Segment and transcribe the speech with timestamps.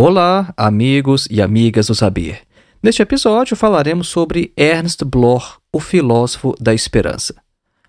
[0.00, 2.42] Olá, amigos e amigas do saber.
[2.80, 7.34] Neste episódio falaremos sobre Ernst Bloch, o filósofo da esperança.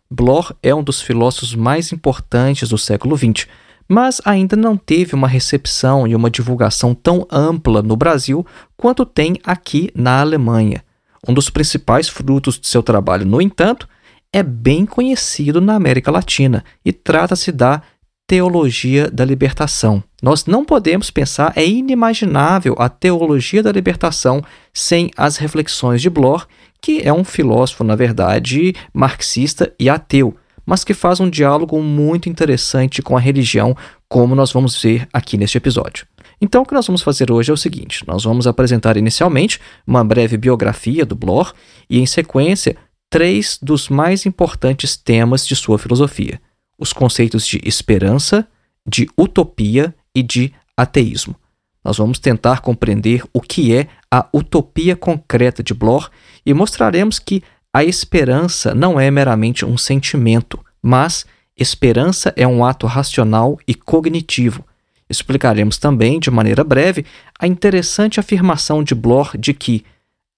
[0.10, 3.46] Bloch é um dos filósofos mais importantes do século XX
[3.88, 8.44] mas ainda não teve uma recepção e uma divulgação tão ampla no Brasil
[8.76, 10.84] quanto tem aqui na Alemanha.
[11.28, 13.88] Um dos principais frutos de seu trabalho, no entanto,
[14.34, 17.84] é bem conhecido na América Latina e trata-se da
[18.26, 20.04] teologia da libertação.
[20.22, 24.44] Nós não podemos pensar, é inimaginável a teologia da libertação
[24.74, 26.46] sem as reflexões de Bloch,
[26.82, 30.36] que é um filósofo, na verdade, marxista e ateu
[30.70, 33.76] mas que faz um diálogo muito interessante com a religião,
[34.08, 36.06] como nós vamos ver aqui neste episódio.
[36.40, 40.04] Então, o que nós vamos fazer hoje é o seguinte: nós vamos apresentar inicialmente uma
[40.04, 41.54] breve biografia do Bloch
[41.90, 42.78] e, em sequência,
[43.10, 46.40] três dos mais importantes temas de sua filosofia:
[46.78, 48.48] os conceitos de esperança,
[48.88, 51.36] de utopia e de ateísmo.
[51.84, 56.10] Nós vamos tentar compreender o que é a utopia concreta de Bloch
[56.46, 57.42] e mostraremos que
[57.74, 64.66] a esperança não é meramente um sentimento, mas esperança é um ato racional e cognitivo.
[65.10, 67.06] Explicaremos também, de maneira breve,
[67.40, 69.84] a interessante afirmação de Bloch de que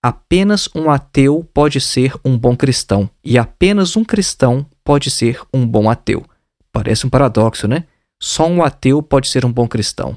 [0.01, 5.65] apenas um ateu pode ser um bom cristão e apenas um cristão pode ser um
[5.65, 6.25] bom ateu.
[6.71, 7.83] Parece um paradoxo, né?
[8.23, 10.15] Só um ateu pode ser um bom cristão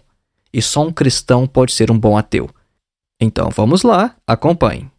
[0.52, 2.50] e só um cristão pode ser um bom ateu.
[3.18, 4.90] Então vamos lá, acompanhe.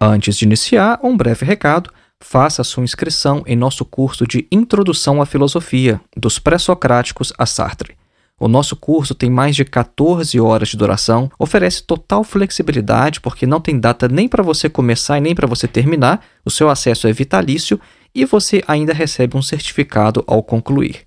[0.00, 1.92] Antes de iniciar, um breve recado.
[2.20, 7.96] Faça sua inscrição em nosso curso de Introdução à Filosofia, dos Pré-Socráticos a Sartre.
[8.42, 13.60] O nosso curso tem mais de 14 horas de duração, oferece total flexibilidade porque não
[13.60, 17.12] tem data nem para você começar e nem para você terminar, o seu acesso é
[17.12, 17.80] vitalício
[18.12, 21.02] e você ainda recebe um certificado ao concluir.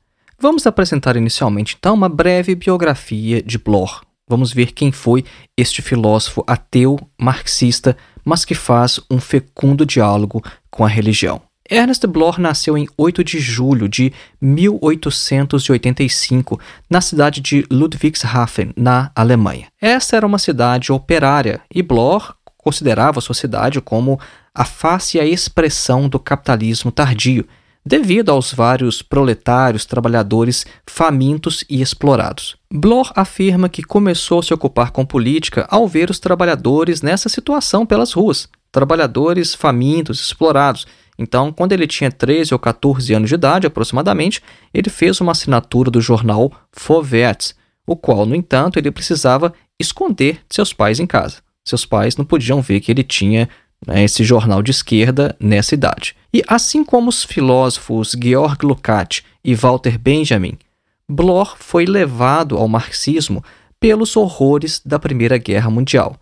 [0.41, 4.03] Vamos apresentar inicialmente então uma breve biografia de Bloch.
[4.29, 5.25] Vamos ver quem foi
[5.56, 11.47] este filósofo ateu, marxista, mas que faz um fecundo diálogo com a religião.
[11.70, 14.11] Ernest Bloch nasceu em 8 de julho de
[14.41, 19.67] 1885 na cidade de Ludwigshafen, na Alemanha.
[19.81, 24.19] Essa era uma cidade operária e Bloch considerava sua cidade como
[24.55, 27.47] a face e a expressão do capitalismo tardio,
[27.85, 32.56] devido aos vários proletários trabalhadores famintos e explorados.
[32.70, 37.87] Bloch afirma que começou a se ocupar com política ao ver os trabalhadores nessa situação
[37.87, 40.87] pelas ruas, trabalhadores famintos, explorados,
[41.19, 44.41] então, quando ele tinha 13 ou 14 anos de idade, aproximadamente,
[44.73, 47.55] ele fez uma assinatura do jornal Fauvet,
[47.85, 51.38] o qual, no entanto, ele precisava esconder de seus pais em casa.
[51.65, 53.49] Seus pais não podiam ver que ele tinha
[53.85, 56.15] né, esse jornal de esquerda nessa idade.
[56.32, 60.56] E assim como os filósofos Georg Lukács e Walter Benjamin,
[61.09, 63.43] Bloch foi levado ao marxismo
[63.81, 66.17] pelos horrores da Primeira Guerra Mundial.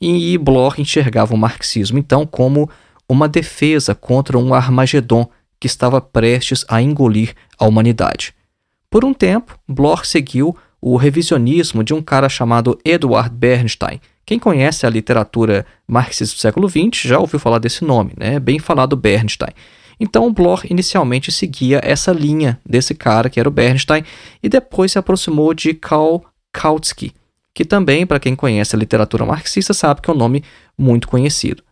[0.00, 2.68] E Bloch enxergava o marxismo, então, como
[3.12, 5.28] uma defesa contra um Armagedon
[5.60, 8.34] que estava prestes a engolir a humanidade.
[8.90, 14.00] Por um tempo, Bloch seguiu o revisionismo de um cara chamado Eduard Bernstein.
[14.26, 18.40] Quem conhece a literatura marxista do século XX já ouviu falar desse nome, né?
[18.40, 19.52] Bem falado Bernstein.
[20.00, 24.04] Então, Bloch inicialmente seguia essa linha desse cara, que era o Bernstein,
[24.42, 26.22] e depois se aproximou de Karl
[26.52, 27.12] Kautsky,
[27.54, 30.42] que também, para quem conhece a literatura marxista, sabe que é um nome
[30.76, 31.62] muito conhecido.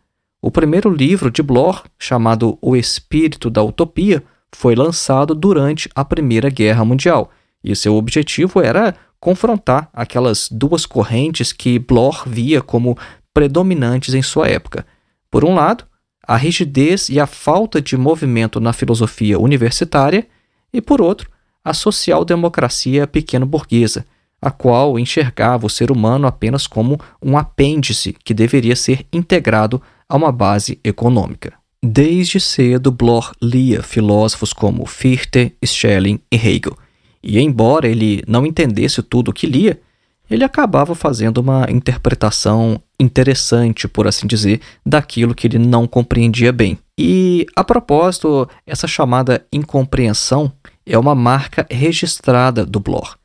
[0.42, 6.48] O primeiro livro de Bloch, chamado O Espírito da Utopia, foi lançado durante a Primeira
[6.48, 7.30] Guerra Mundial,
[7.62, 12.96] e seu objetivo era confrontar aquelas duas correntes que Bloch via como
[13.34, 14.86] predominantes em sua época.
[15.30, 15.84] Por um lado,
[16.26, 20.26] a rigidez e a falta de movimento na filosofia universitária,
[20.72, 21.30] e por outro,
[21.62, 24.06] a social-democracia pequeno-burguesa,
[24.40, 30.16] a qual enxergava o ser humano apenas como um apêndice que deveria ser integrado a
[30.16, 31.54] uma base econômica.
[31.82, 36.76] Desde cedo, Bloch lia filósofos como Fichte, Schelling e Hegel,
[37.22, 39.80] e embora ele não entendesse tudo o que lia,
[40.28, 46.78] ele acabava fazendo uma interpretação interessante, por assim dizer, daquilo que ele não compreendia bem.
[46.98, 50.52] E, a propósito, essa chamada incompreensão
[50.86, 53.16] é uma marca registrada do Bloch.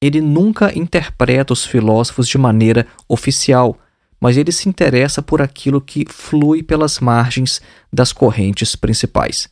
[0.00, 3.78] Ele nunca interpreta os filósofos de maneira oficial,
[4.20, 7.60] mas ele se interessa por aquilo que flui pelas margens
[7.92, 9.48] das correntes principais.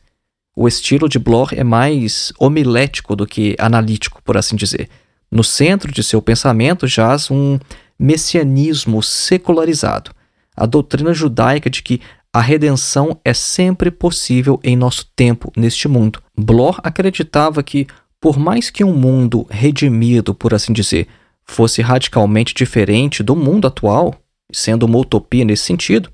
[0.55, 4.89] O estilo de Bloch é mais homilético do que analítico, por assim dizer.
[5.31, 7.57] No centro de seu pensamento jaz um
[7.97, 10.11] messianismo secularizado,
[10.55, 12.01] a doutrina judaica de que
[12.31, 16.21] a redenção é sempre possível em nosso tempo, neste mundo.
[16.37, 17.87] Bloch acreditava que,
[18.19, 21.07] por mais que um mundo redimido, por assim dizer,
[21.45, 24.15] fosse radicalmente diferente do mundo atual,
[24.53, 26.09] sendo uma utopia nesse sentido,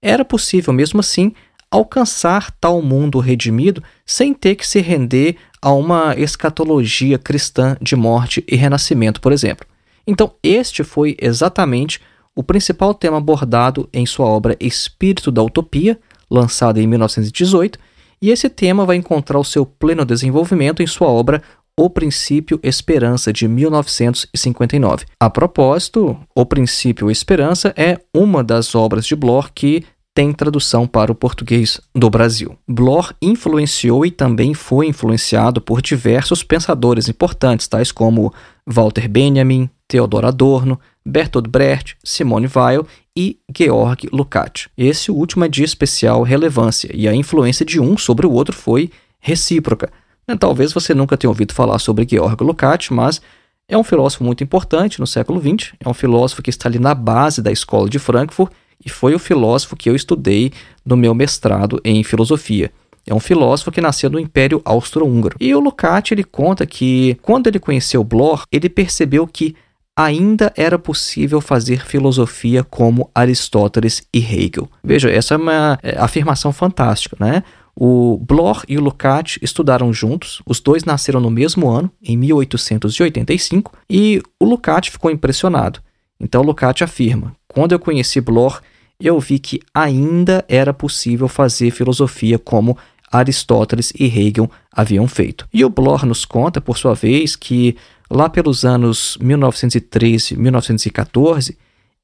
[0.00, 1.34] era possível mesmo assim
[1.70, 8.44] alcançar tal mundo redimido sem ter que se render a uma escatologia cristã de morte
[8.48, 9.66] e renascimento, por exemplo.
[10.06, 12.00] Então, este foi exatamente
[12.34, 15.98] o principal tema abordado em sua obra Espírito da Utopia,
[16.30, 17.78] lançada em 1918,
[18.22, 21.42] e esse tema vai encontrar o seu pleno desenvolvimento em sua obra
[21.80, 25.06] o Princípio Esperança, de 1959.
[25.18, 29.82] A propósito, O Princípio Esperança é uma das obras de Bloch que
[30.14, 32.54] tem tradução para o português do Brasil.
[32.68, 38.30] Bloch influenciou e também foi influenciado por diversos pensadores importantes, tais como
[38.66, 44.68] Walter Benjamin, Theodor Adorno, Bertolt Brecht, Simone Weil e Georg Lukács.
[44.76, 48.90] Esse último é de especial relevância e a influência de um sobre o outro foi
[49.18, 49.90] recíproca,
[50.36, 53.20] talvez você nunca tenha ouvido falar sobre Georg Lukács, mas
[53.68, 56.94] é um filósofo muito importante no século XX, é um filósofo que está ali na
[56.94, 58.52] base da escola de Frankfurt
[58.84, 60.52] e foi o filósofo que eu estudei
[60.84, 62.72] no meu mestrado em filosofia.
[63.06, 65.36] É um filósofo que nasceu no Império Austro-Húngaro.
[65.40, 69.54] E o Lukács ele conta que quando ele conheceu Bloch, ele percebeu que
[69.96, 74.68] ainda era possível fazer filosofia como Aristóteles e Hegel.
[74.82, 77.42] Veja, essa é uma é, afirmação fantástica, né?
[77.74, 83.72] O Bloch e o Lukács estudaram juntos, os dois nasceram no mesmo ano, em 1885,
[83.88, 85.80] e o Lukács ficou impressionado.
[86.18, 88.60] Então Lukács afirma: Quando eu conheci Bloch,
[89.00, 92.76] eu vi que ainda era possível fazer filosofia como
[93.10, 95.48] Aristóteles e Hegel haviam feito.
[95.52, 97.76] E o Bloch nos conta, por sua vez, que
[98.10, 101.56] lá pelos anos 1913 1914,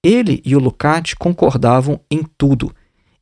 [0.03, 2.75] ele e o Lukács concordavam em tudo.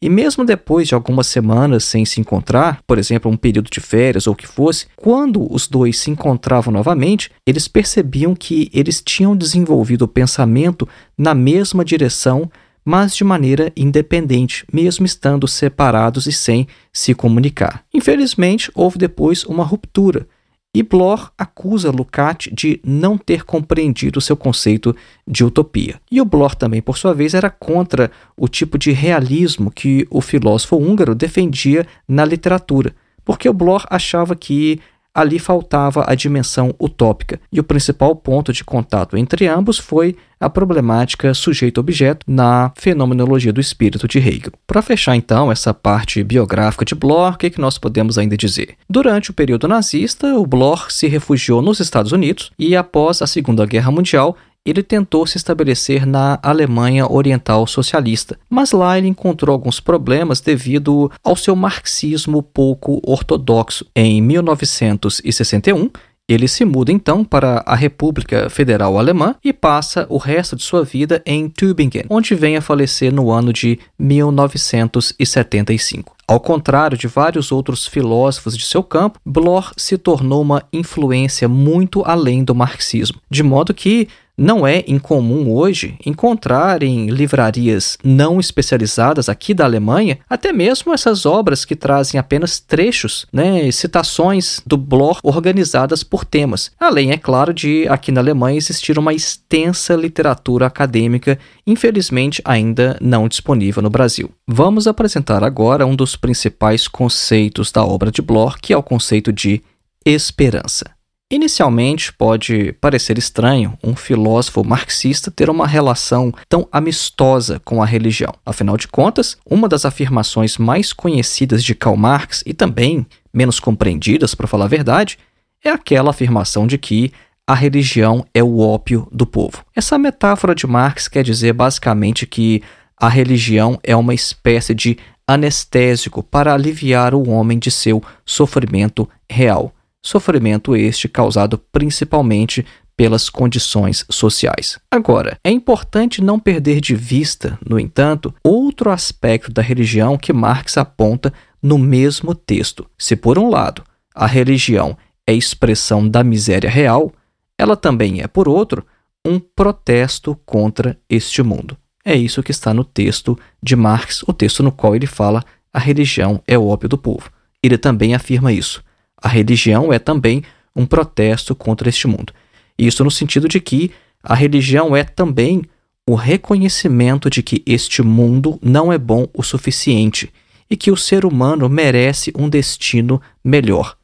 [0.04, 4.26] E mesmo depois de algumas semanas sem se encontrar, por exemplo, um período de férias
[4.26, 9.34] ou o que fosse, quando os dois se encontravam novamente, eles percebiam que eles tinham
[9.34, 12.50] desenvolvido o pensamento na mesma direção
[12.84, 17.82] mas de maneira independente, mesmo estando separados e sem se comunicar.
[17.94, 20.26] Infelizmente, houve depois uma ruptura.
[20.74, 26.00] E Bloch acusa Lukács de não ter compreendido seu conceito de utopia.
[26.10, 30.20] E o Bloch também, por sua vez, era contra o tipo de realismo que o
[30.20, 32.92] filósofo húngaro defendia na literatura,
[33.24, 34.80] porque o Bloch achava que
[35.14, 40.50] ali faltava a dimensão utópica, e o principal ponto de contato entre ambos foi a
[40.50, 44.52] problemática sujeito-objeto na fenomenologia do espírito de Hegel.
[44.66, 48.74] Para fechar então essa parte biográfica de Bloch, o que, que nós podemos ainda dizer?
[48.90, 53.64] Durante o período nazista, o Bloch se refugiou nos Estados Unidos e após a Segunda
[53.64, 59.78] Guerra Mundial ele tentou se estabelecer na Alemanha Oriental Socialista, mas lá ele encontrou alguns
[59.78, 63.84] problemas devido ao seu marxismo pouco ortodoxo.
[63.94, 65.90] Em 1961,
[66.26, 70.82] ele se muda então para a República Federal Alemã e passa o resto de sua
[70.82, 76.16] vida em Tübingen, onde vem a falecer no ano de 1975.
[76.26, 82.02] Ao contrário de vários outros filósofos de seu campo, Bloch se tornou uma influência muito
[82.06, 89.28] além do marxismo, de modo que não é incomum hoje encontrar em livrarias não especializadas
[89.28, 95.20] aqui da Alemanha até mesmo essas obras que trazem apenas trechos, né, citações do Bloch
[95.22, 96.72] organizadas por temas.
[96.78, 103.28] Além, é claro, de aqui na Alemanha existir uma extensa literatura acadêmica, infelizmente ainda não
[103.28, 104.30] disponível no Brasil.
[104.46, 109.32] Vamos apresentar agora um dos principais conceitos da obra de Bloch, que é o conceito
[109.32, 109.62] de
[110.04, 110.93] esperança.
[111.34, 118.32] Inicialmente, pode parecer estranho um filósofo marxista ter uma relação tão amistosa com a religião.
[118.46, 124.32] Afinal de contas, uma das afirmações mais conhecidas de Karl Marx e também menos compreendidas,
[124.32, 125.18] para falar a verdade,
[125.64, 127.10] é aquela afirmação de que
[127.44, 129.64] a religião é o ópio do povo.
[129.74, 132.62] Essa metáfora de Marx quer dizer basicamente que
[132.96, 139.74] a religião é uma espécie de anestésico para aliviar o homem de seu sofrimento real
[140.04, 142.64] sofrimento este causado principalmente
[142.96, 144.78] pelas condições sociais.
[144.90, 150.76] Agora, é importante não perder de vista, no entanto, outro aspecto da religião que Marx
[150.76, 152.86] aponta no mesmo texto.
[152.96, 153.82] Se, por um lado,
[154.14, 154.96] a religião
[155.26, 157.10] é expressão da miséria real,
[157.58, 158.86] ela também é, por outro,
[159.26, 161.76] um protesto contra este mundo.
[162.04, 165.42] É isso que está no texto de Marx, o texto no qual ele fala
[165.72, 167.30] a religião é o ópio do povo.
[167.62, 168.84] Ele também afirma isso.
[169.24, 170.42] A religião é também
[170.76, 172.30] um protesto contra este mundo.
[172.78, 173.90] Isso no sentido de que
[174.22, 175.62] a religião é também
[176.06, 180.30] o reconhecimento de que este mundo não é bom o suficiente
[180.68, 183.96] e que o ser humano merece um destino melhor.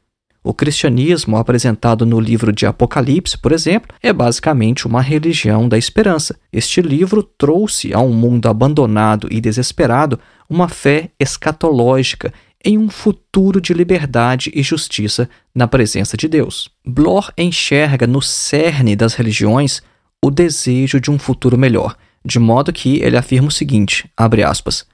[0.43, 6.35] O cristianismo, apresentado no livro de Apocalipse, por exemplo, é basicamente uma religião da esperança.
[6.51, 13.59] Este livro trouxe a um mundo abandonado e desesperado uma fé escatológica em um futuro
[13.59, 16.69] de liberdade e justiça na presença de Deus.
[16.85, 19.81] Bloch enxerga no cerne das religiões
[20.23, 24.85] o desejo de um futuro melhor, de modo que ele afirma o seguinte, abre aspas,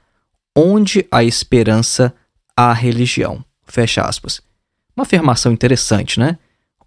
[0.56, 2.14] onde há esperança,
[2.56, 4.40] há religião, fecha aspas.
[4.96, 6.38] Uma afirmação interessante, né?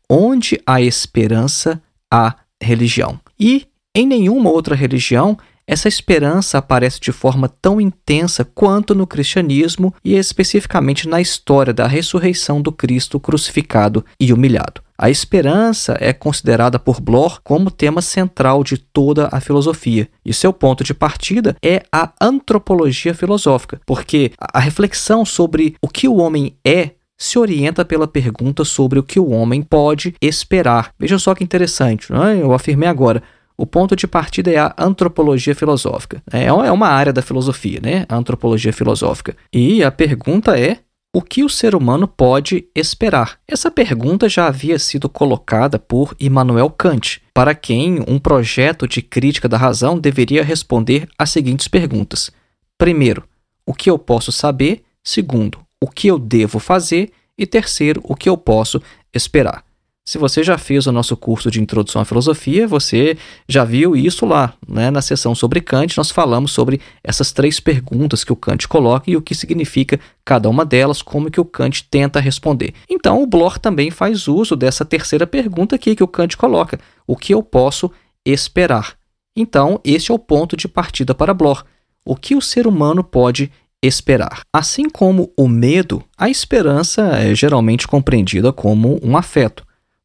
[0.10, 3.20] Onde há esperança, há religião.
[3.40, 5.38] E em nenhuma outra religião
[5.72, 11.88] essa esperança aparece de forma tão intensa quanto no cristianismo e especificamente na história da
[11.88, 14.82] ressurreição do Cristo crucificado e humilhado.
[14.98, 20.52] A esperança é considerada por Bloch como tema central de toda a filosofia, e seu
[20.52, 26.54] ponto de partida é a antropologia filosófica, porque a reflexão sobre o que o homem
[26.68, 30.92] é se orienta pela pergunta sobre o que o homem pode esperar.
[31.00, 32.42] Veja só que interessante, é?
[32.42, 33.24] eu afirmei agora.
[33.62, 36.24] O ponto de partida é a antropologia filosófica.
[36.34, 38.08] É, é uma área da filosofia, né?
[38.10, 39.38] A antropologia filosófica.
[39.54, 40.80] E a pergunta é:
[41.16, 43.38] o que o ser humano pode esperar?
[43.48, 49.48] Essa pergunta já havia sido colocada por Immanuel Kant, para quem um projeto de crítica
[49.48, 52.32] da razão deveria responder às seguintes perguntas:
[52.80, 53.26] primeiro,
[53.64, 54.82] o que eu posso saber?
[55.04, 57.12] Segundo, o que eu devo fazer?
[57.38, 58.82] E terceiro, o que eu posso
[59.14, 59.64] esperar?
[60.04, 63.16] Se você já fez o nosso curso de Introdução à Filosofia, você
[63.48, 64.90] já viu isso lá, né?
[64.90, 69.16] Na sessão sobre Kant, nós falamos sobre essas três perguntas que o Kant coloca e
[69.16, 72.74] o que significa cada uma delas, como que o Kant tenta responder.
[72.90, 77.16] Então, o Bloch também faz uso dessa terceira pergunta aqui que o Kant coloca: o
[77.16, 77.92] que eu posso
[78.26, 78.96] esperar?
[79.36, 81.64] Então, este é o ponto de partida para Bloch.
[82.04, 83.52] O que o ser humano pode
[83.84, 84.42] esperar?
[84.52, 89.64] Assim como o medo, a esperança é geralmente compreendida como um afeto.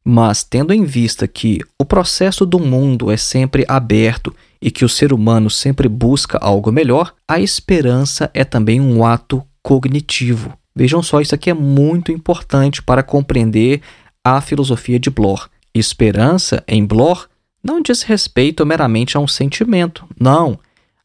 [0.09, 4.89] Mas, tendo em vista que o processo do mundo é sempre aberto e que o
[4.89, 10.57] ser humano sempre busca algo melhor, a esperança é também um ato cognitivo.
[10.73, 13.81] Vejam só, isso aqui é muito importante para compreender
[14.23, 15.49] a filosofia de Bloch.
[15.75, 17.25] Esperança, em Bloch,
[17.61, 20.07] não diz respeito meramente a um sentimento.
[20.17, 20.57] Não.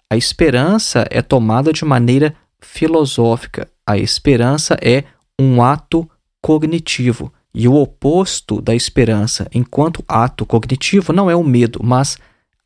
[0.08, 3.68] A esperança é tomada de maneira filosófica.
[3.84, 5.02] A esperança é
[5.40, 6.08] um ato
[6.40, 7.32] cognitivo.
[7.54, 12.16] E o oposto da esperança, enquanto ato cognitivo, não é o medo, mas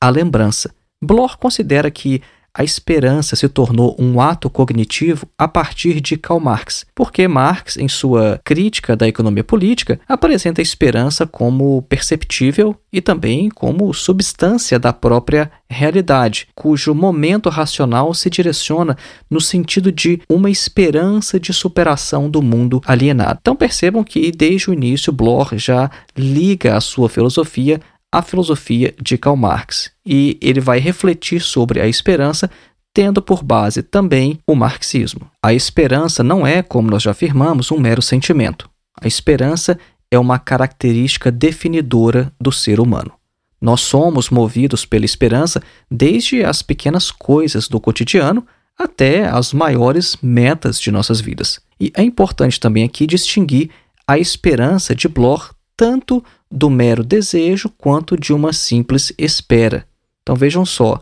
[0.00, 0.72] a lembrança.
[1.02, 2.22] Bloch considera que
[2.56, 7.86] a esperança se tornou um ato cognitivo a partir de Karl Marx, porque Marx, em
[7.86, 14.90] sua crítica da economia política, apresenta a esperança como perceptível e também como substância da
[14.90, 18.96] própria realidade, cujo momento racional se direciona
[19.28, 23.38] no sentido de uma esperança de superação do mundo alienado.
[23.42, 29.18] Então percebam que desde o início Bloch já liga a sua filosofia a filosofia de
[29.18, 32.48] Karl Marx e ele vai refletir sobre a esperança
[32.94, 35.30] tendo por base também o marxismo.
[35.42, 38.70] A esperança não é, como nós já afirmamos, um mero sentimento.
[38.98, 39.78] A esperança
[40.10, 43.12] é uma característica definidora do ser humano.
[43.60, 48.46] Nós somos movidos pela esperança desde as pequenas coisas do cotidiano
[48.78, 51.60] até as maiores metas de nossas vidas.
[51.80, 53.70] E é importante também aqui distinguir
[54.06, 59.86] a esperança de Bloch tanto do mero desejo quanto de uma simples espera.
[60.26, 61.00] Então vejam só,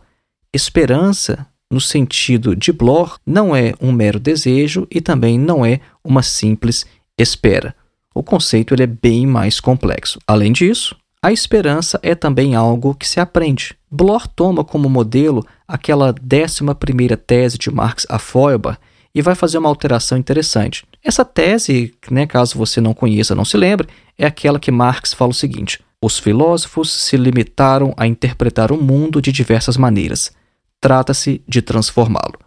[0.52, 6.22] esperança no sentido de Bloch não é um mero desejo e também não é uma
[6.22, 6.84] simples
[7.16, 7.74] espera.
[8.14, 10.18] O conceito ele é bem mais complexo.
[10.26, 13.74] Além disso, a esperança é também algo que se aprende.
[13.90, 18.78] Bloch toma como modelo aquela décima primeira tese de Marx a Feuerbach
[19.14, 20.84] e vai fazer uma alteração interessante.
[21.02, 25.30] Essa tese, né, caso você não conheça, não se lembre, é aquela que Marx fala
[25.30, 30.30] o seguinte: os filósofos se limitaram a interpretar o mundo de diversas maneiras.
[30.78, 32.38] Trata-se de transformá-lo.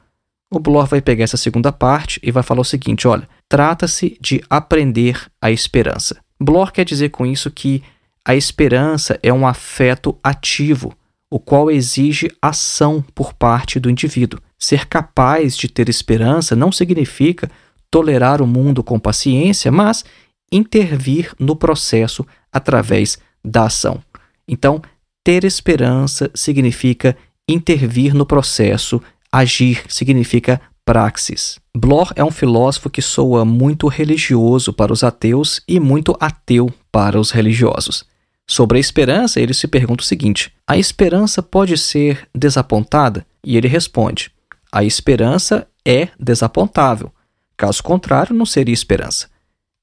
[0.51, 4.43] O Bloch vai pegar essa segunda parte e vai falar o seguinte: olha, trata-se de
[4.47, 6.17] aprender a esperança.
[6.39, 7.81] Bloch quer dizer com isso que
[8.23, 10.93] a esperança é um afeto ativo,
[11.27, 14.39] o qual exige ação por parte do indivíduo.
[14.59, 17.49] Ser capaz de ter esperança não significa
[17.89, 20.05] tolerar o mundo com paciência, mas
[20.51, 24.01] intervir no processo através da ação.
[24.47, 24.81] Então,
[25.23, 31.59] ter esperança significa intervir no processo, agir significa praxis.
[31.75, 37.19] Bloch é um filósofo que soa muito religioso para os ateus e muito ateu para
[37.19, 38.05] os religiosos.
[38.49, 43.25] Sobre a esperança, ele se pergunta o seguinte: a esperança pode ser desapontada?
[43.43, 44.31] E ele responde:
[44.71, 47.11] a esperança é desapontável.
[47.57, 49.27] Caso contrário, não seria esperança.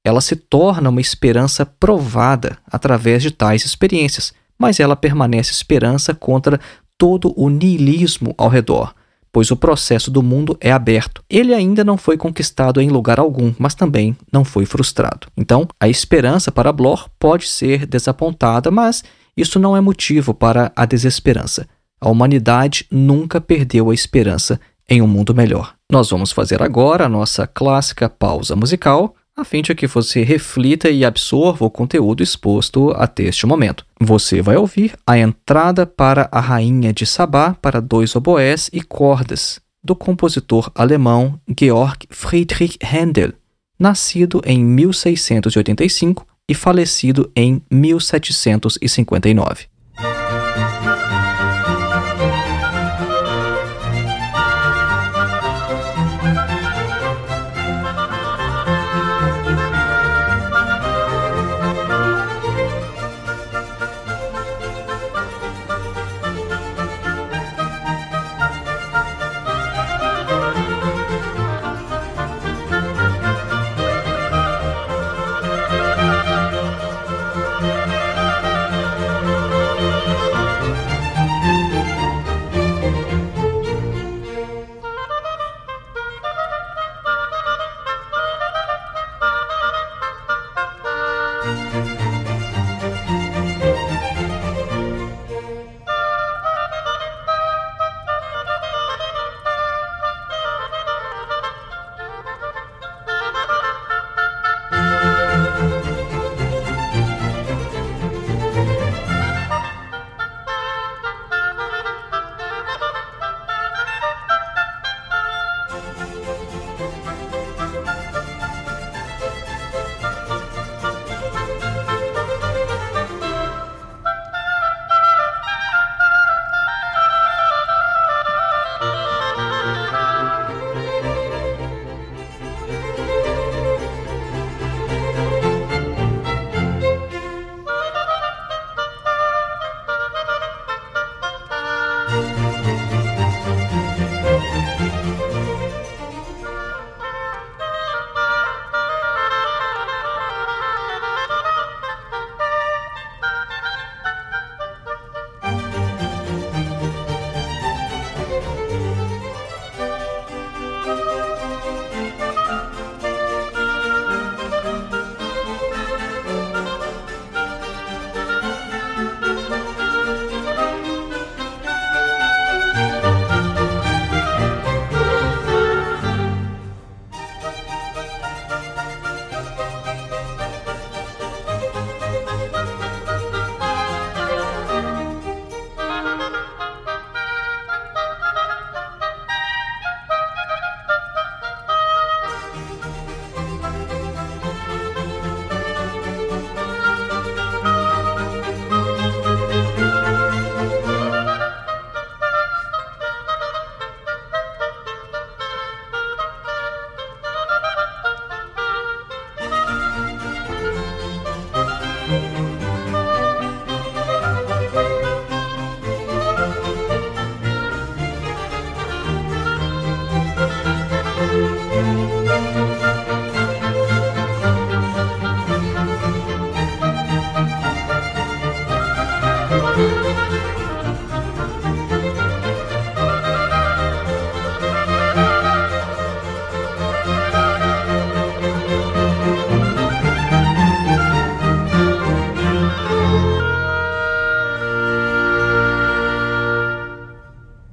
[0.05, 6.59] Ela se torna uma esperança provada através de tais experiências, mas ela permanece esperança contra
[6.95, 8.93] todo o niilismo ao redor,
[9.31, 11.23] pois o processo do mundo é aberto.
[11.27, 15.27] Ele ainda não foi conquistado em lugar algum, mas também não foi frustrado.
[15.35, 19.03] Então, a esperança para Bloch pode ser desapontada, mas
[19.35, 21.67] isso não é motivo para a desesperança.
[21.99, 25.73] A humanidade nunca perdeu a esperança em um mundo melhor.
[25.91, 30.89] Nós vamos fazer agora a nossa clássica pausa musical, a fim de que você reflita
[30.89, 33.85] e absorva o conteúdo exposto até este momento.
[33.99, 39.59] Você vai ouvir a entrada para a Rainha de Sabá para dois oboés e cordas,
[39.83, 43.33] do compositor alemão Georg Friedrich Händel,
[43.77, 49.74] nascido em 1685 e falecido em 1759.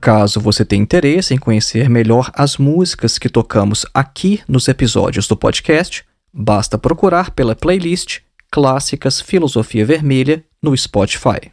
[0.03, 5.37] Caso você tenha interesse em conhecer melhor as músicas que tocamos aqui nos episódios do
[5.37, 8.19] podcast, basta procurar pela playlist
[8.51, 11.53] Clássicas Filosofia Vermelha no Spotify.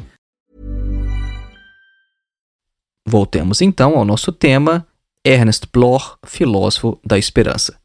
[3.11, 4.87] Voltemos então ao nosso tema
[5.25, 7.77] Ernest Bloch, filósofo da esperança.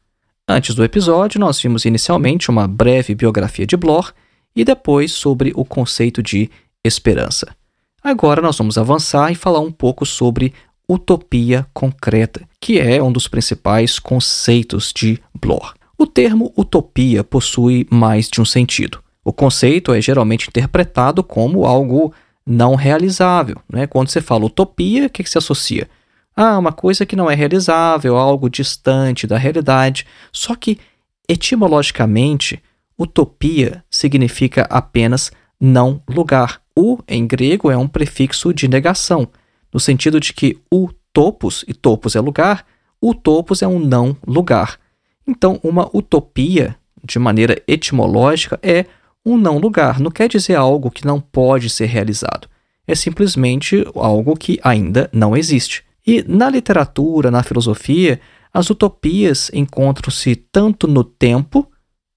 [0.47, 4.13] Antes do episódio, nós vimos inicialmente uma breve biografia de Bloch
[4.55, 6.49] e depois sobre o conceito de
[6.81, 7.53] esperança.
[8.01, 10.53] Agora nós vamos avançar e falar um pouco sobre
[10.87, 15.73] utopia concreta, que é um dos principais conceitos de Bloch.
[15.97, 19.03] O termo utopia possui mais de um sentido.
[19.25, 22.13] O conceito é geralmente interpretado como algo
[22.47, 23.57] não realizável.
[23.71, 23.85] Né?
[23.85, 25.89] Quando você fala utopia, o que, que se associa?
[26.35, 30.05] Ah, uma coisa que não é realizável, algo distante da realidade.
[30.31, 30.79] Só que,
[31.27, 32.63] etimologicamente,
[32.97, 36.61] utopia significa apenas não lugar.
[36.75, 39.27] O, em grego, é um prefixo de negação,
[39.73, 42.63] no sentido de que o topos, e topos é lugar,
[43.01, 44.79] o topos é um não lugar.
[45.27, 48.85] Então, uma utopia, de maneira etimológica, é
[49.27, 49.99] um não lugar.
[49.99, 52.47] Não quer dizer algo que não pode ser realizado.
[52.87, 55.83] É simplesmente algo que ainda não existe.
[56.05, 58.21] E na literatura, na filosofia,
[58.53, 61.69] as utopias encontram-se tanto no tempo,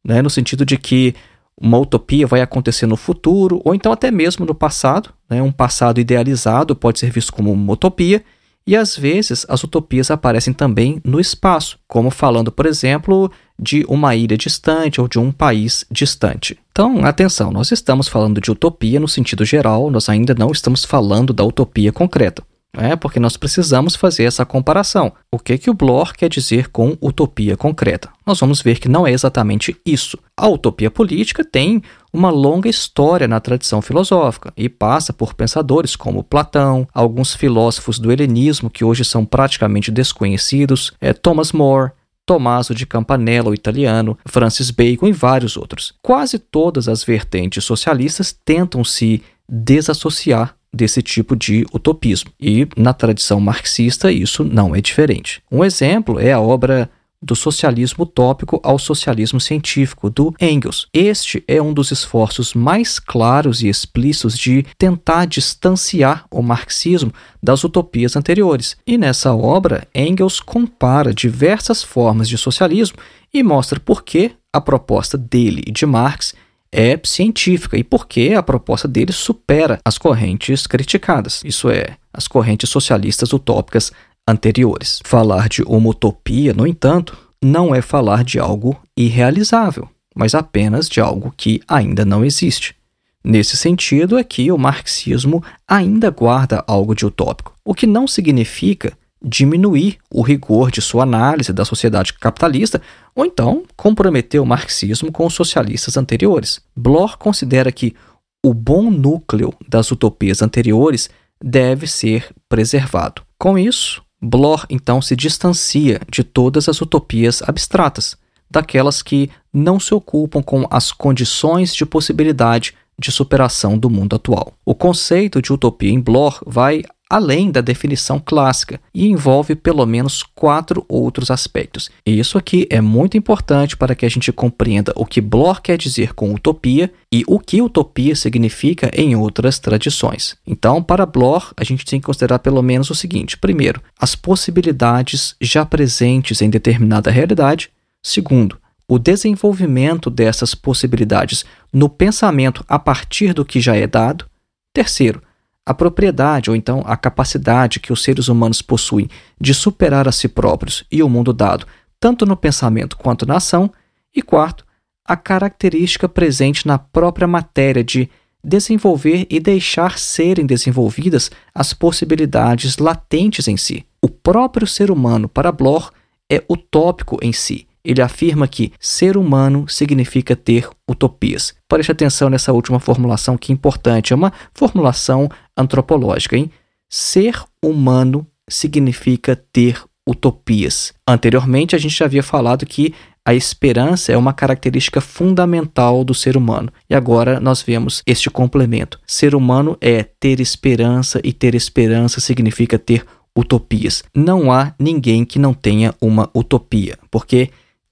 [0.05, 1.15] né, no sentido de que
[1.61, 5.11] uma utopia vai acontecer no futuro, ou então até mesmo no passado.
[5.29, 8.25] Né, um passado idealizado pode ser visto como uma utopia,
[8.65, 14.17] e às vezes as utopias aparecem também no espaço, como falando, por exemplo, de uma
[14.17, 16.59] ilha distante ou de um país distante.
[16.73, 21.33] Então, atenção, nós estamos falando de utopia no sentido geral, nós ainda não estamos falando
[21.33, 22.43] da utopia concreta
[22.77, 25.13] é porque nós precisamos fazer essa comparação.
[25.31, 28.11] O que, que o Bloch quer dizer com utopia concreta?
[28.25, 30.19] Nós vamos ver que não é exatamente isso.
[30.37, 36.25] A utopia política tem uma longa história na tradição filosófica e passa por pensadores como
[36.25, 41.91] Platão, alguns filósofos do helenismo que hoje são praticamente desconhecidos, é, Thomas More,
[42.31, 45.95] Tommaso de Campanella, o italiano, Francis Bacon e vários outros.
[46.01, 52.31] Quase todas as vertentes socialistas tentam se desassociar desse tipo de utopismo.
[52.41, 55.43] E na tradição marxista isso não é diferente.
[55.51, 56.89] Um exemplo é a obra
[57.23, 60.89] do socialismo utópico ao socialismo científico, do Engels.
[60.93, 67.63] Este é um dos esforços mais claros e explícitos de tentar distanciar o marxismo das
[67.63, 68.77] utopias anteriores.
[68.87, 72.99] E nessa obra, Engels compara diversas formas de socialismo
[73.33, 76.35] e mostra por que a proposta dele e de Marx
[76.73, 82.71] é científica e porque a proposta dele supera as correntes criticadas, isso é, as correntes
[82.71, 83.93] socialistas utópicas
[84.31, 85.01] anteriores.
[85.05, 91.01] Falar de uma utopia, no entanto, não é falar de algo irrealizável, mas apenas de
[91.01, 92.75] algo que ainda não existe.
[93.23, 98.93] Nesse sentido é que o marxismo ainda guarda algo de utópico, o que não significa
[99.23, 102.81] diminuir o rigor de sua análise da sociedade capitalista
[103.15, 106.61] ou então comprometer o marxismo com os socialistas anteriores.
[106.75, 107.95] Bloch considera que
[108.43, 111.11] o bom núcleo das utopias anteriores
[111.43, 113.23] deve ser preservado.
[113.39, 118.17] Com isso, Bloch então se distancia de todas as utopias abstratas,
[118.51, 124.53] daquelas que não se ocupam com as condições de possibilidade de superação do mundo atual.
[124.65, 130.23] O conceito de utopia em Bloch vai além da definição clássica e envolve pelo menos
[130.23, 131.91] quatro outros aspectos.
[132.07, 135.77] E isso aqui é muito importante para que a gente compreenda o que Bloch quer
[135.77, 140.37] dizer com utopia e o que utopia significa em outras tradições.
[140.47, 145.35] Então, para Bloch, a gente tem que considerar pelo menos o seguinte: primeiro, as possibilidades
[145.41, 147.71] já presentes em determinada realidade.
[148.03, 148.57] Segundo,
[148.89, 154.27] o desenvolvimento dessas possibilidades no pensamento a partir do que já é dado.
[154.73, 155.23] Terceiro,
[155.71, 159.09] a propriedade ou então a capacidade que os seres humanos possuem
[159.41, 161.65] de superar a si próprios e o mundo dado,
[162.01, 163.71] tanto no pensamento quanto na ação.
[164.13, 164.67] E quarto,
[165.05, 168.11] a característica presente na própria matéria de
[168.43, 173.87] desenvolver e deixar serem desenvolvidas as possibilidades latentes em si.
[174.03, 175.91] O próprio ser humano, para Bloch,
[176.29, 181.55] é utópico em si ele afirma que ser humano significa ter utopias.
[181.69, 186.51] Preste atenção nessa última formulação que é importante, é uma formulação antropológica, hein?
[186.89, 190.93] Ser humano significa ter utopias.
[191.07, 196.37] Anteriormente a gente já havia falado que a esperança é uma característica fundamental do ser
[196.37, 196.73] humano.
[196.89, 198.99] E agora nós vemos este complemento.
[199.07, 203.05] Ser humano é ter esperança e ter esperança significa ter
[203.37, 204.03] utopias.
[204.15, 207.51] Não há ninguém que não tenha uma utopia, porque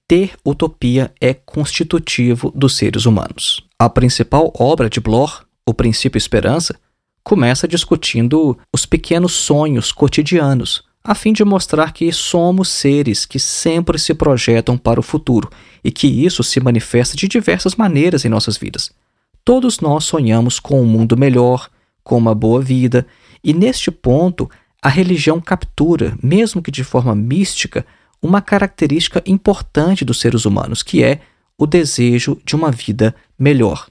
[0.09, 3.63] ter utopia é constitutivo dos seres humanos.
[3.77, 6.75] A principal obra de Bloch, O Princípio Esperança,
[7.23, 13.99] começa discutindo os pequenos sonhos cotidianos, a fim de mostrar que somos seres que sempre
[13.99, 15.47] se projetam para o futuro
[15.83, 18.89] e que isso se manifesta de diversas maneiras em nossas vidas.
[19.45, 21.69] Todos nós sonhamos com um mundo melhor,
[22.03, 23.05] com uma boa vida,
[23.43, 24.49] e neste ponto
[24.81, 27.85] a religião captura, mesmo que de forma mística,
[28.21, 31.21] uma característica importante dos seres humanos, que é
[31.57, 33.87] o desejo de uma vida melhor.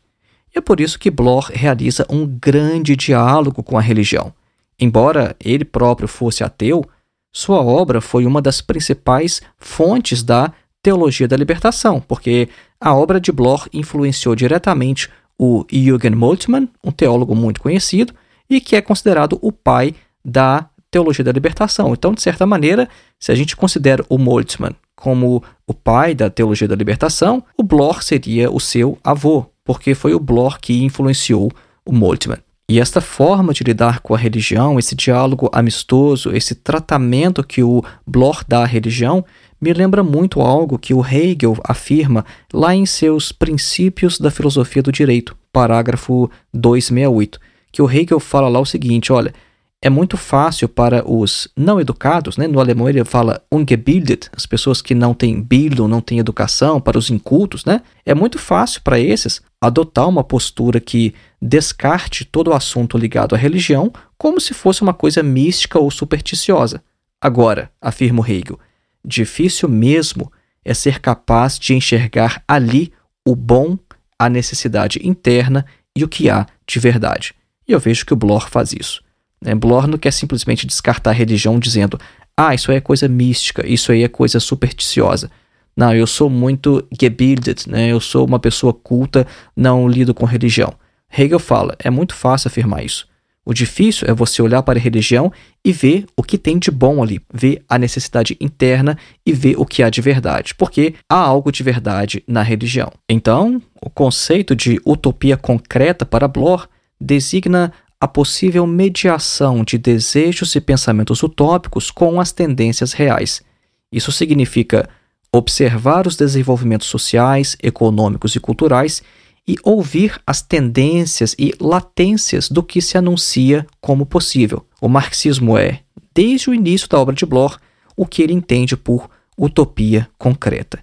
[0.55, 4.33] E é por isso que Bloch realiza um grande diálogo com a religião.
[4.79, 6.85] Embora ele próprio fosse ateu,
[7.33, 12.49] sua obra foi uma das principais fontes da teologia da libertação, porque
[12.81, 18.15] a obra de Bloch influenciou diretamente o Jürgen Moltmann, um teólogo muito conhecido,
[18.49, 21.93] e que é considerado o pai da teologia da libertação.
[21.93, 26.67] Então, de certa maneira, se a gente considera o Moltmann como o pai da teologia
[26.67, 31.53] da libertação, o Bloch seria o seu avô, porque foi o Bloch que influenciou
[31.85, 32.39] o Moltmann.
[32.71, 37.83] E esta forma de lidar com a religião, esse diálogo amistoso, esse tratamento que o
[38.07, 39.25] Bloch dá à religião,
[39.59, 44.93] me lembra muito algo que o Hegel afirma lá em seus Princípios da Filosofia do
[44.93, 47.41] Direito, parágrafo 268,
[47.73, 49.33] que o Hegel fala lá o seguinte, olha,
[49.81, 52.49] é muito fácil para os não educados, né?
[52.49, 56.99] no alemão ele fala ungebildet, as pessoas que não têm Bildung, não têm educação, para
[56.99, 57.81] os incultos, né?
[58.05, 63.39] é muito fácil para esses adotar uma postura que descarte todo o assunto ligado à
[63.39, 66.83] religião como se fosse uma coisa mística ou supersticiosa.
[67.21, 68.59] Agora, afirma Hegel,
[69.05, 70.33] difícil mesmo
[70.65, 72.93] é ser capaz de enxergar ali
[73.25, 73.79] o bom,
[74.19, 75.65] a necessidade interna
[75.97, 77.33] e o que há de verdade.
[77.67, 79.03] E eu vejo que o Bloch faz isso.
[79.41, 79.55] Né?
[79.55, 81.99] Bloch não quer simplesmente descartar a religião dizendo,
[82.37, 85.31] ah, isso aí é coisa mística, isso aí é coisa supersticiosa.
[85.77, 87.89] Não, eu sou muito gebildet, né?
[87.89, 90.75] eu sou uma pessoa culta, não lido com religião.
[91.17, 93.07] Hegel fala, é muito fácil afirmar isso.
[93.49, 95.33] O difícil é você olhar para a religião
[95.65, 99.65] e ver o que tem de bom ali, ver a necessidade interna e ver o
[99.65, 102.93] que há de verdade, porque há algo de verdade na religião.
[103.09, 106.67] Então, o conceito de utopia concreta para Bloch
[107.01, 113.43] designa a possível mediação de desejos e pensamentos utópicos com as tendências reais.
[113.91, 114.89] Isso significa
[115.33, 119.03] observar os desenvolvimentos sociais, econômicos e culturais
[119.47, 124.65] e ouvir as tendências e latências do que se anuncia como possível.
[124.81, 125.81] O marxismo é,
[126.15, 127.57] desde o início da obra de Bloch,
[127.97, 130.79] o que ele entende por utopia concreta.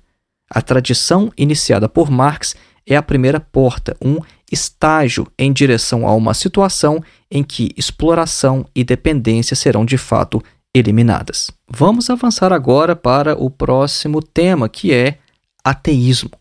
[0.49, 4.19] A tradição iniciada por Marx é a primeira porta, um
[4.51, 10.41] estágio em direção a uma situação em que exploração e dependência serão de fato
[10.73, 11.51] eliminadas.
[11.69, 15.17] Vamos avançar agora para o próximo tema, que é
[15.63, 16.31] ateísmo.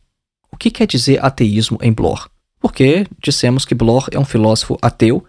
[0.50, 2.28] O que quer dizer ateísmo em Bloch?
[2.60, 5.24] Porque dissemos que Bloch é um filósofo ateu,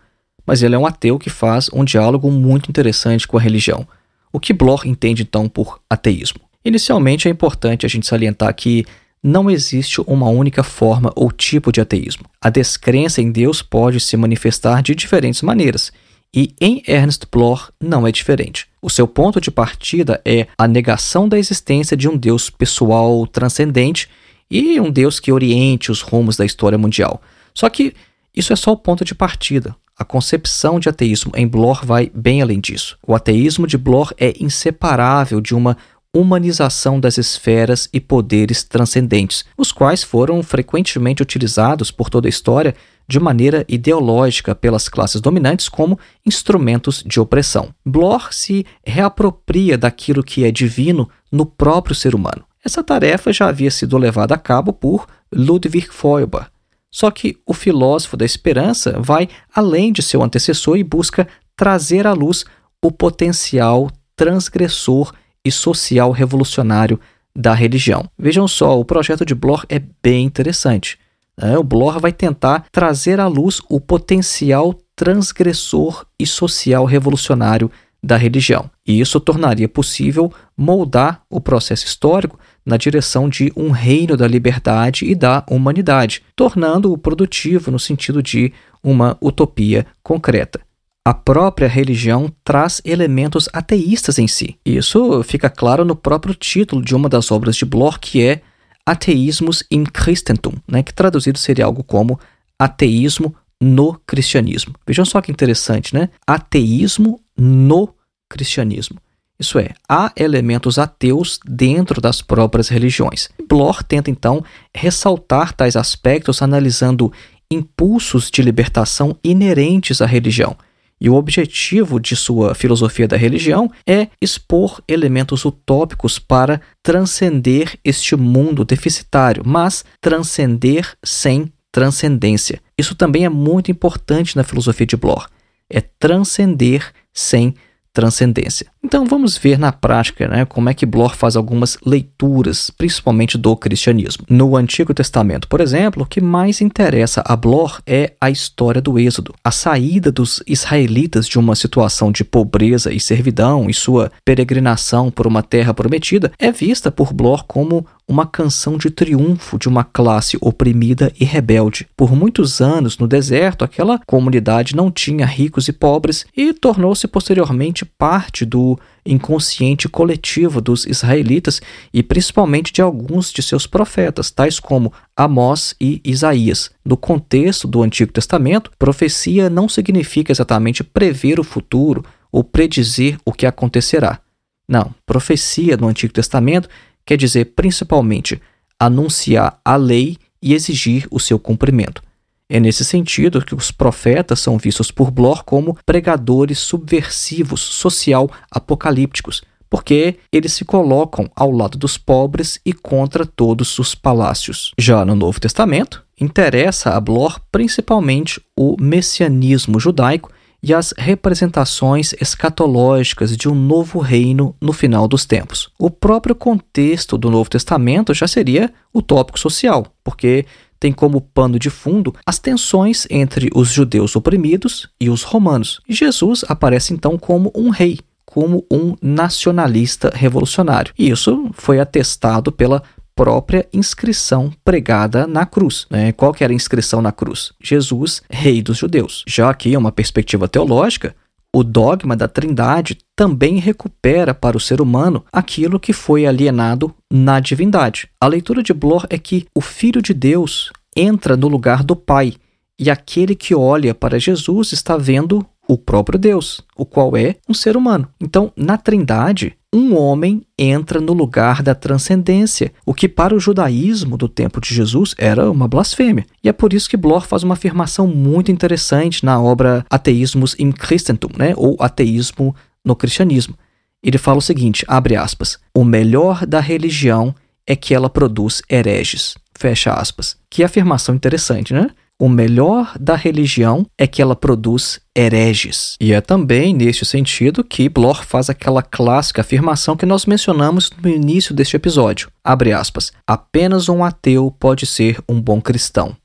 [0.45, 3.87] mas ele é um ateu que faz um diálogo muito interessante com a religião.
[4.31, 6.41] O que Bloch entende então por ateísmo?
[6.63, 8.85] Inicialmente é importante a gente salientar que
[9.27, 12.25] não existe uma única forma ou tipo de ateísmo.
[12.39, 15.91] A descrença em Deus pode se manifestar de diferentes maneiras,
[16.31, 18.67] e em Ernst Bloch não é diferente.
[18.79, 24.07] O seu ponto de partida é a negação da existência de um Deus pessoal transcendente
[24.51, 27.19] e um Deus que oriente os rumos da história mundial.
[27.51, 27.95] Só que
[28.35, 29.75] isso é só o ponto de partida.
[29.97, 32.97] A concepção de ateísmo em Bloch vai bem além disso.
[33.07, 35.77] O ateísmo de Bloch é inseparável de uma
[36.15, 42.73] humanização das esferas e poderes transcendentes, os quais foram frequentemente utilizados por toda a história
[43.05, 47.69] de maneira ideológica pelas classes dominantes como instrumentos de opressão.
[47.85, 52.45] Bloch se reapropria daquilo que é divino no próprio ser humano.
[52.63, 56.47] Essa tarefa já havia sido levada a cabo por Ludwig Feuerbach.
[56.89, 62.13] Só que o filósofo da esperança vai além de seu antecessor e busca trazer à
[62.13, 62.45] luz
[62.81, 65.11] o potencial transgressor
[65.45, 66.99] e social revolucionário
[67.35, 68.09] da religião.
[68.17, 70.97] Vejam só, o projeto de Bloch é bem interessante.
[71.37, 71.57] Né?
[71.57, 77.69] O Bloch vai tentar trazer à luz o potencial transgressor e social revolucionário
[78.01, 78.69] da religião.
[78.87, 85.05] E isso tornaria possível moldar o processo histórico na direção de um reino da liberdade
[85.05, 88.53] e da humanidade, tornando-o produtivo no sentido de
[88.83, 90.61] uma utopia concreta
[91.07, 94.57] a própria religião traz elementos ateístas em si.
[94.65, 98.41] Isso fica claro no próprio título de uma das obras de Bloch, que é
[98.83, 102.19] Ateísmos in Christentum, né, que traduzido seria algo como
[102.57, 104.73] ateísmo no cristianismo.
[104.85, 106.09] Vejam só que interessante, né?
[106.25, 107.89] Ateísmo no
[108.29, 108.97] cristianismo.
[109.39, 113.29] Isso é, há elementos ateus dentro das próprias religiões.
[113.47, 117.11] Bloch tenta então ressaltar tais aspectos analisando
[117.49, 120.55] impulsos de libertação inerentes à religião
[120.99, 128.15] e o objetivo de sua filosofia da religião é expor elementos utópicos para transcender este
[128.15, 132.61] mundo deficitário, mas transcender sem transcendência.
[132.77, 135.27] Isso também é muito importante na filosofia de Bloch.
[135.69, 137.55] É transcender sem
[137.95, 138.67] transcendência.
[138.83, 143.55] Então vamos ver na prática né, como é que Bloch faz algumas leituras, principalmente do
[143.55, 144.25] cristianismo.
[144.29, 148.99] No Antigo Testamento, por exemplo, o que mais interessa a Bloch é a história do
[148.99, 155.09] Êxodo, a saída dos israelitas de uma situação de pobreza e servidão e sua peregrinação
[155.09, 159.83] por uma terra prometida é vista por Bloch como uma canção de triunfo de uma
[159.83, 161.87] classe oprimida e rebelde.
[161.97, 167.83] Por muitos anos no deserto, aquela comunidade não tinha ricos e pobres e tornou-se posteriormente
[167.83, 171.61] parte do inconsciente coletivo dos israelitas
[171.93, 176.71] e principalmente de alguns de seus profetas, tais como Amós e Isaías.
[176.83, 183.31] No contexto do Antigo Testamento, profecia não significa exatamente prever o futuro ou predizer o
[183.31, 184.19] que acontecerá.
[184.67, 186.67] Não, profecia no Antigo Testamento
[187.05, 188.41] quer dizer principalmente
[188.79, 192.01] anunciar a lei e exigir o seu cumprimento.
[192.47, 199.41] É nesse sentido que os profetas são vistos por Bloch como pregadores subversivos, social apocalípticos,
[199.67, 204.71] porque eles se colocam ao lado dos pobres e contra todos os palácios.
[204.77, 210.31] Já no Novo Testamento, interessa a Bloch principalmente o messianismo judaico
[210.65, 215.69] e as representações escatológicas de um novo reino no final dos tempos.
[215.77, 220.43] O próprio contexto do Novo Testamento já seria o tópico social, porque
[220.79, 225.81] tem como pano de fundo as tensões entre os judeus oprimidos e os romanos.
[225.87, 230.91] Jesus aparece então como um rei, como um nacionalista revolucionário.
[230.97, 232.81] E isso foi atestado pela
[233.15, 235.87] própria inscrição pregada na cruz.
[235.89, 236.11] Né?
[236.11, 237.53] Qual que era a inscrição na cruz?
[237.63, 239.23] Jesus, Rei dos Judeus.
[239.25, 241.15] Já aqui, uma perspectiva teológica,
[241.55, 247.39] o dogma da Trindade também recupera para o ser humano aquilo que foi alienado na
[247.39, 248.09] divindade.
[248.19, 252.33] A leitura de Bloch é que o Filho de Deus entra no lugar do Pai,
[252.77, 257.53] e aquele que olha para Jesus está vendo o próprio Deus, o qual é um
[257.53, 258.07] ser humano.
[258.19, 264.15] Então, na Trindade, um homem entra no lugar da transcendência, o que para o judaísmo
[264.15, 266.25] do tempo de Jesus era uma blasfêmia.
[266.41, 270.71] E é por isso que Bloch faz uma afirmação muito interessante na obra Ateísmos in
[270.71, 272.55] Christentum, né, ou Ateísmo
[272.85, 273.55] no Cristianismo.
[274.01, 277.35] Ele fala o seguinte, abre aspas: "O melhor da religião
[277.67, 280.37] é que ela produz hereges." Fecha aspas.
[280.49, 281.89] Que afirmação interessante, né?
[282.17, 285.97] O melhor da religião é que ela produz hereges.
[285.99, 291.09] E é também neste sentido que Bloch faz aquela clássica afirmação que nós mencionamos no
[291.09, 292.31] início deste episódio.
[292.41, 293.11] Abre aspas.
[293.27, 296.15] Apenas um ateu pode ser um bom cristão.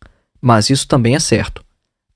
[0.40, 1.60] Mas isso também é certo.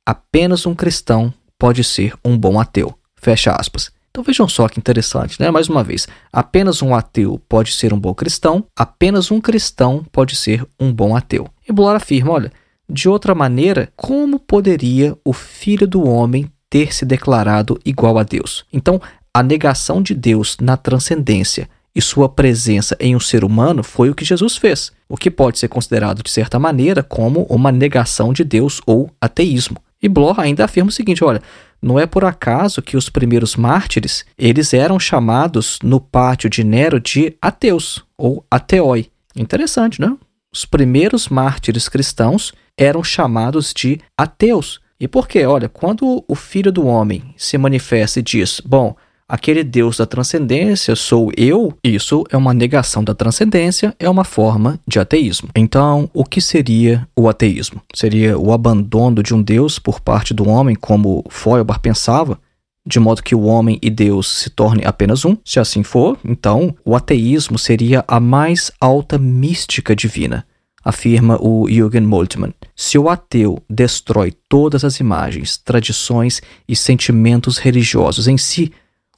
[0.06, 2.96] Apenas um cristão pode ser um bom ateu.
[3.16, 3.90] Fecha aspas.
[4.08, 5.50] Então vejam só que interessante, né?
[5.50, 10.36] Mais uma vez, apenas um ateu pode ser um bom cristão, apenas um cristão pode
[10.36, 11.48] ser um bom ateu.
[11.68, 12.52] E Bloch afirma, olha,
[12.88, 18.64] de outra maneira, como poderia o Filho do Homem ter se declarado igual a Deus?
[18.72, 19.00] Então,
[19.32, 24.14] a negação de Deus na transcendência e sua presença em um ser humano foi o
[24.14, 28.42] que Jesus fez, o que pode ser considerado de certa maneira como uma negação de
[28.42, 29.76] Deus ou ateísmo.
[30.02, 31.40] E Bloch ainda afirma o seguinte, olha,
[31.80, 37.00] não é por acaso que os primeiros mártires, eles eram chamados no pátio de Nero
[37.00, 39.10] de ateus ou ateoi.
[39.36, 40.14] Interessante, né?
[40.54, 44.80] Os primeiros mártires cristãos eram chamados de ateus.
[45.00, 45.44] E por quê?
[45.44, 48.94] Olha, quando o Filho do Homem se manifesta e diz: Bom,
[49.28, 54.78] aquele Deus da transcendência sou eu, isso é uma negação da transcendência, é uma forma
[54.86, 55.48] de ateísmo.
[55.56, 57.82] Então, o que seria o ateísmo?
[57.92, 62.38] Seria o abandono de um Deus por parte do homem, como Feuerbach pensava?
[62.86, 65.36] De modo que o homem e Deus se tornem apenas um?
[65.44, 70.46] Se assim for, então o ateísmo seria a mais alta mística divina
[70.84, 72.52] afirma o Jürgen Moltmann.
[72.76, 78.70] Se o ateu destrói todas as imagens, tradições e sentimentos religiosos em si,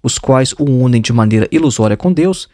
[0.03, 2.49] os quais o unem de maneira ilusória com Deus,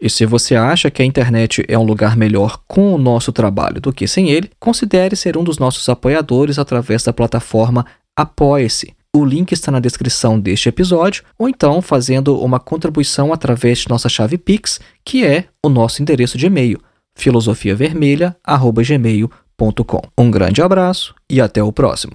[0.00, 3.80] e se você acha que a internet é um lugar melhor com o nosso trabalho
[3.80, 7.84] do que sem ele, considere ser um dos nossos apoiadores através da plataforma
[8.16, 8.94] Apoie-se.
[9.14, 14.08] O link está na descrição deste episódio, ou então fazendo uma contribuição através de nossa
[14.08, 16.80] chave Pix, que é o nosso endereço de e-mail,
[17.14, 20.00] filosofiavermelha.gmail.com.
[20.18, 22.14] Um grande abraço e até o próximo.